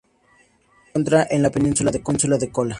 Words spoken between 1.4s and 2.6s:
la Península de